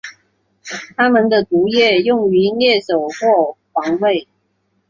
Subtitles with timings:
[0.97, 4.27] 它们的毒液用于猎食或防卫。